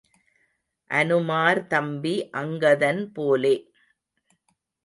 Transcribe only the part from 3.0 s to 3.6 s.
போலே.